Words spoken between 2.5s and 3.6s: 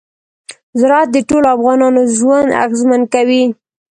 اغېزمن کوي.